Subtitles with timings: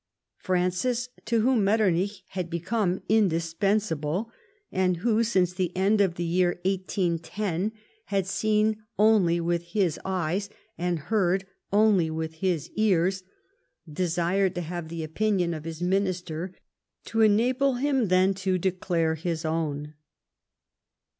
[0.39, 4.31] Francis, to whom Metternich had become indisjiensable,
[4.71, 7.71] and who, since the end of the year 1810,
[8.05, 13.21] had seen only with his eyes, and heard only with his ears,
[13.87, 16.51] desired to have the opinion of his minister,
[17.05, 19.93] to enabh; him then to declare his own.